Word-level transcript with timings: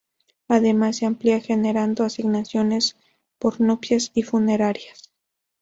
Además 0.47 0.97
se 0.97 1.05
amplia 1.05 1.35
agregando 1.35 2.03
asignaciones 2.03 2.97
por 3.37 3.61
nupcias 3.61 4.09
y 4.15 4.23
funerarias. 4.23 5.13